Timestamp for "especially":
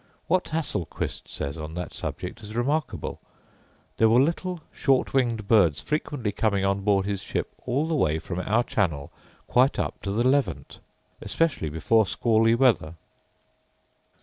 11.21-11.69